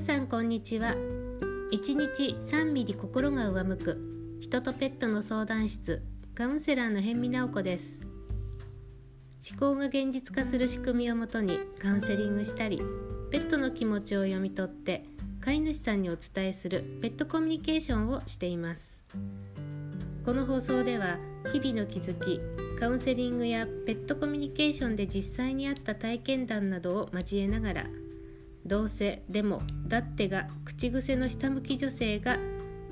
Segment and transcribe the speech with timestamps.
[0.00, 0.94] 皆さんこんにちは。
[1.72, 4.38] 1日3ミリ心が上向く。
[4.40, 6.02] 人とペットの相談室。
[6.34, 8.06] カウンセラーの辺見直子です。
[9.46, 12.80] 思考が現実化する仕組みをもとにカウンセリングしたり
[13.30, 15.04] ペットの気持ちを読み取って
[15.42, 18.96] 飼い主さんにお伝えするペットコミュニケーションをしています。
[20.24, 21.18] この放送では
[21.52, 22.40] 日々の気づき
[22.80, 27.86] カウンセリングやペットコミュニケーションで実際にあった体験談などを交えながら
[28.66, 32.38] どうせでもだってが口癖の下向き女性が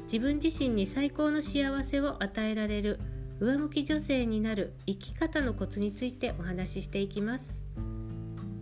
[0.05, 2.99] 自分自身に最高の幸せを与えられる
[3.41, 7.55] 上向き女性になる生き方のコツについてお話ししていきます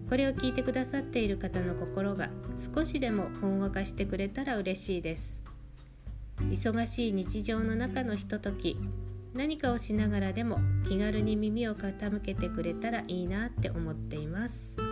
[0.09, 2.29] これを聞いてくださっている方の心が
[2.75, 5.39] 少しでもほんわかしてくれたら嬉しいです
[6.41, 8.77] 忙しい日常の中のひととき
[9.37, 14.86] 何かをしながらでも気軽に耳を傾けてくれたらいいなって思っています。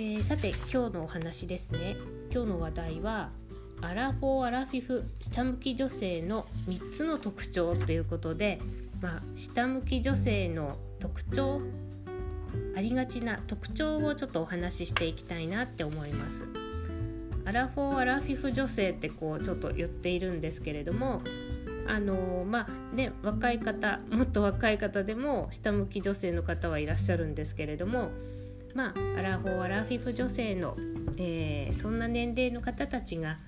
[0.00, 1.94] えー、さて今日のお話ですね
[2.32, 3.28] 今日の話題は
[3.82, 8.62] アラフォーアラフィフ下向き女性の3つの特徴ということで、
[9.02, 11.60] まあ、下向き女性の特徴
[12.74, 16.44] ありがちな特徴をちょっとお話ししていきたいなって思います。
[17.44, 21.20] アラフォーアラフィフ女性ってこうちょっと言っているんですけれども
[21.86, 28.10] あのまあね若い方もっと若い方でも下向き女性の方はいらっしゃるんですけれども
[28.74, 30.76] まあアラフォーアラフィフ女性の、
[31.18, 33.38] えー、そんな年齢の方たちが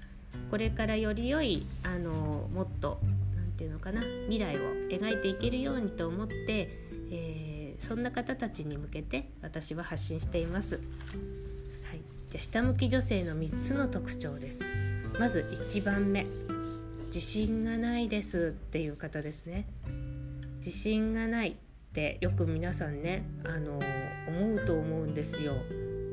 [0.51, 2.99] これからより良いあのもっと
[3.37, 6.79] 何て言うのかな未来を描いていけるようにと思って、
[7.11, 10.77] えー、そんな方たちに向けて私は発信しています。
[10.77, 10.81] は
[11.95, 14.63] い、じゃ下向き女性の3つの特徴です。
[15.19, 16.27] まず1番目
[17.07, 19.67] 自信がないですっていう方ですね
[20.57, 21.57] 自信がない
[21.93, 23.79] ってよく皆さんねあの
[24.27, 25.57] 思うと思うんですよ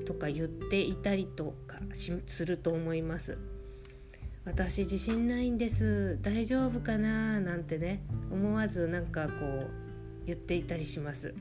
[0.06, 1.78] とか言っていたりとか
[2.28, 3.38] すると思います
[4.44, 9.72] 私自信ないんです大丈夫かななんてね思わずなんかこう
[10.26, 11.34] 言っていたりします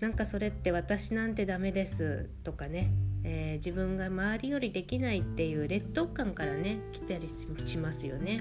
[0.00, 2.90] なんかそれって私なんてダメですとかね、
[3.22, 7.28] えー、自分が周りよりできないっていう劣等感からね来たり
[7.64, 8.40] しますよね。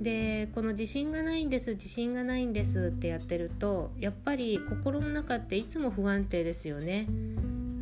[0.00, 7.08] でこの自信がないんです自信がないんですってやってるとやっぱり心の中っていつも不安定ですよね。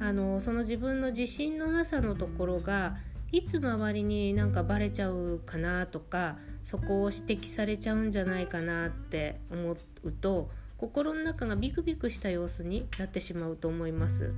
[0.01, 2.97] あのその自分の自信のなさのところが
[3.33, 14.33] いつ周りになんかバレちゃうかなとかそこを指摘されちゃうんじゃないかなって思うと心の中がビクビクした様子になってしまうと思います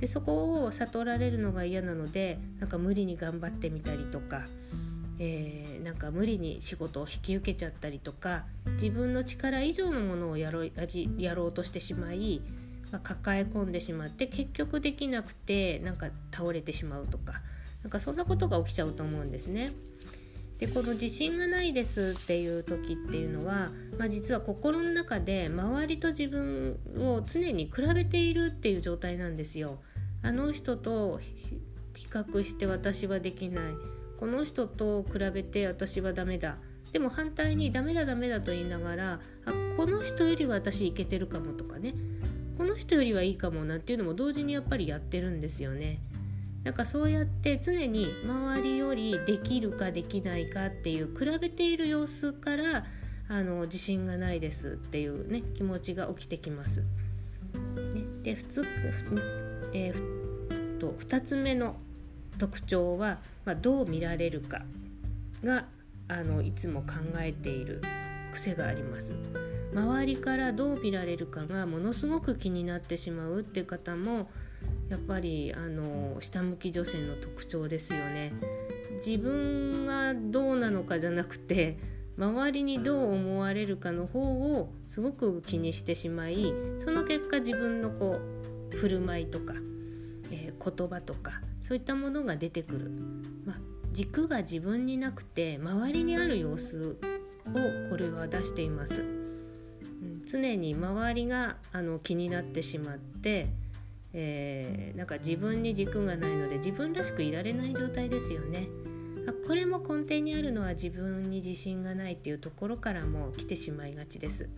[0.00, 4.42] でそこを悟られるのが嫌なのでなんか無理に頑張ってみたりとか、
[5.18, 10.72] えー、なんか無理に仕事を引き受けちゃったりとか自分の力以上のものをやろう
[11.18, 12.42] やろうとしてしまい、
[12.90, 17.42] まあ、抱え込んでしまって結局できなくてなんか倒れてしまうとか
[17.82, 19.72] なんかそんなことが起きちゃうと思うんですね。
[20.58, 29.80] でこの自信がないですっていう時っていうのは、まあ、実は心の中で周りと自分を常に比べているっていう状態なんですよ。
[30.22, 31.18] あの人と
[31.94, 33.74] 比較して私はできない
[34.18, 36.56] この人と比べて私はダメだ
[36.92, 41.94] でも反対にダメだダメだと言いながらあこの人よりは私いけてるかもとかね
[42.56, 45.98] この人よりはいいかもなんていうのも同時にやっぱりやってるんですよね。
[46.62, 52.86] なんかそうやって常に周りよりできるかできないかっていう比べている様子から
[53.28, 56.80] あの自信がないですっていうね気持ちが起きてきます。
[56.80, 56.86] ね、
[58.22, 58.64] で普通、
[59.74, 61.76] えー、と2つ目の
[62.38, 64.62] 特徴は、まあ、どう見られるか
[65.42, 65.66] が
[66.08, 67.80] あのいつも考えている
[68.32, 69.14] 癖があります。
[69.72, 74.30] 周りからどう見られるかがものすごく気になってしまうって方も
[74.88, 78.32] やっぱりあの下向き女性の特徴ですよね。
[79.04, 81.78] 自分がどうなのかじゃなくて
[82.16, 84.20] 周りにどう思われるかの方
[84.56, 88.20] をすごく気にしてしまいその結果自分のこ
[88.72, 89.54] う振る舞いとか、
[90.30, 92.90] えー、言葉とかそういったものが出てくる、
[93.46, 93.56] まあ、
[93.90, 96.98] 軸が自分になくて周りにある様子
[97.46, 99.00] をこれは出しています。
[99.00, 103.48] うん、常に周りがあの気になってしまって
[104.12, 108.68] えー、なんか自分に軸がないので自分らしくいられない状態ですよね。
[109.46, 114.50] これも根底にあるのは自分に自信がないっていうところからも来てしまいがちです。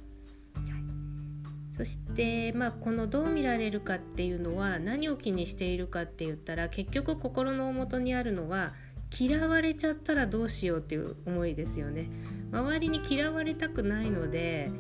[1.77, 8.73] そして、まあ、このどう見られるかっていうのは何を気にしているかって言ったら結局心の元にあるのは
[9.19, 12.09] 嫌われちゃったらどうしようっていう思いですよね。
[12.51, 14.71] 周りに嫌われたくないので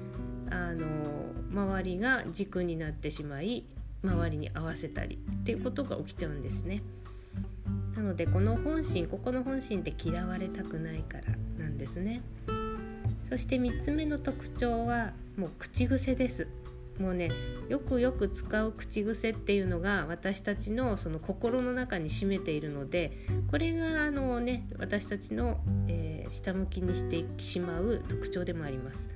[0.51, 0.87] あの
[1.51, 3.65] 周りが軸になってしまい
[4.03, 6.83] 周りに合わせたりっていうことが起きちゃうんですね。
[7.95, 11.25] なのでこの本心ここの本心って嫌われたくないから
[11.59, 12.23] なんですね。
[13.23, 16.47] そして3つ目の特徴はもう口癖です
[16.99, 17.31] もうね
[17.69, 23.13] よくよく使う口癖っていうのが私たちのその心の中に占めているので
[23.51, 29.11] これがあのね私たちの、えー、下向きにしてしまう特徴でもあります、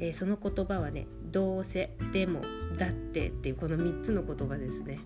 [0.00, 2.40] えー、その言葉はねどうせでも
[2.76, 5.00] だってっていうこの3つの言葉ですね。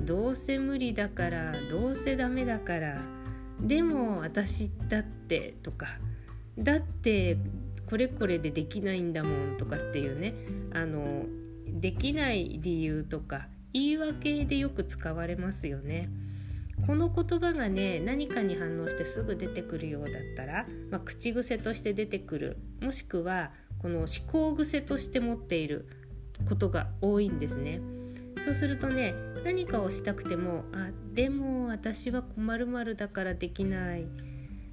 [0.00, 3.02] どうせ無理だからどうせダメだから
[3.60, 5.86] でも私だってとか
[6.58, 7.36] だって
[7.88, 10.34] これこれでできないんだもんとかっていうね
[10.72, 11.26] あの
[11.74, 16.08] できない理由とか言い訳でよく使われますよね。
[16.86, 23.50] この言葉がね何かに反応してすぐ出てくるようだったら、まあ、口癖として出てくるもしくは
[23.82, 25.88] この思考癖として持っている
[26.48, 27.80] ことが多いんですね。
[28.44, 34.06] そうするとね何かをしたくても「あでも私は困るまるだからできない」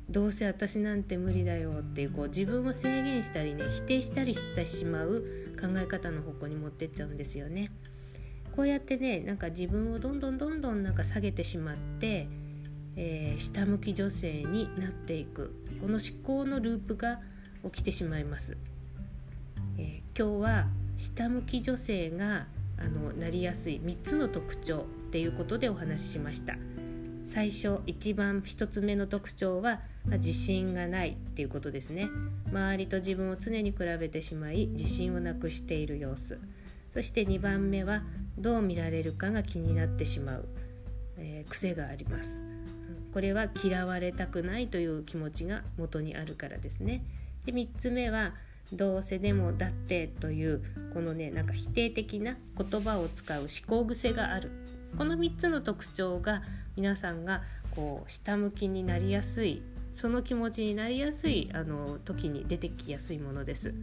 [0.10, 5.26] どうせ私なんて無理だよっていうこう自分を制限したりね否定したりしてしまう
[5.60, 7.72] 考え方の方向に持ってっちゃうんですよね。
[8.56, 12.28] こうやってねなんか自分をどんどんどんどんなんか下げてしまって、
[12.96, 17.20] えー、下向き女性になっていくこの思考のループが
[17.66, 18.58] 起きてしまいます。
[19.78, 22.48] えー、今日は下向き女性が
[22.78, 26.56] あのなりやすい3つの特徴っていうことでお話ししました。
[27.26, 32.10] 最初一番1つ目の特徴は、自信がないっていうことですね。
[32.52, 36.40] 周りと自分を常に比べてしまい自信をなくしている様子。
[36.94, 38.04] そして2番目は
[38.38, 40.46] どう見られるかが気になってしまう、
[41.18, 42.40] えー、癖があります。
[43.12, 47.04] これは嫌われたくないという気持ちが元にあるからですね。
[47.46, 48.34] で3つ目は
[48.72, 50.62] どうせでもだってという
[50.94, 54.52] このねなんか否定的な言葉を使う思考癖がある。
[54.98, 56.42] この3つの特徴が
[56.76, 59.62] 皆さんがこう下向きになりやすい
[59.92, 63.74] その気持ちになりやすいあの時に出てきやすいものです。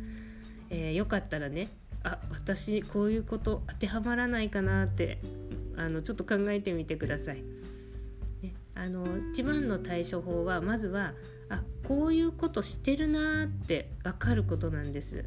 [0.71, 1.69] えー、よかったらね
[2.03, 5.19] あ私こういうこと当てはまらないかなって
[5.77, 7.43] あのちょっと考えてみてください。
[8.43, 11.13] ね、あの一番の対処法はまずは
[11.49, 15.25] あこういうことしてるなって分かることなんです。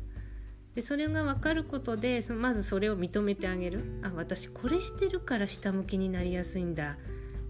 [0.75, 3.99] でそれが分かることでまずそれを認めてあげる。
[4.03, 6.97] あ私これしてるから下向きになりやすいんだ。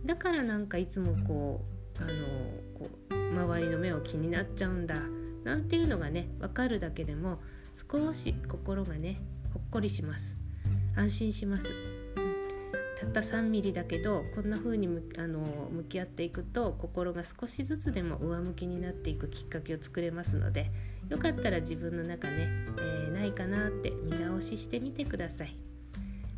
[0.06, 1.66] だからなんかいつもこ
[2.00, 2.14] うあの
[2.78, 4.96] こう周りの目を気になっちゃうんだ。
[5.44, 7.40] なんていうのがね分かるだけでも
[7.74, 9.22] 少し心がね
[9.54, 10.38] ほっこりします。
[10.96, 11.74] 安心します、
[12.98, 14.88] たった3ミリだけどこんな風に
[15.18, 15.40] あの
[15.72, 20.72] 向き合っていくと心が少しずつでも上向きになっていくきっかけを作れますので
[21.10, 22.50] よかったら自分の中ね、
[22.80, 25.56] えー、ないかなって見直ししてみてください。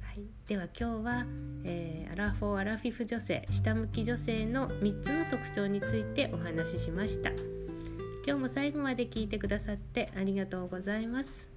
[0.02, 1.26] はい、では今日は、
[1.64, 7.30] えー、アラフォー・アラフィフ女性下向き女性の3つの特徴についてお話ししました。
[8.26, 11.48] 今日も最後まで聞いてくださってありがとうございます。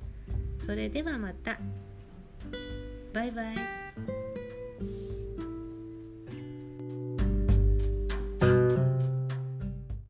[0.64, 1.58] それではまた。
[3.12, 3.79] バイバイ。